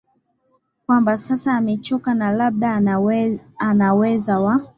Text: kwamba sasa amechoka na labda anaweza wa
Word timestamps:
kwamba 0.85 1.17
sasa 1.17 1.53
amechoka 1.53 2.13
na 2.13 2.31
labda 2.31 2.73
anaweza 3.63 4.39
wa 4.39 4.61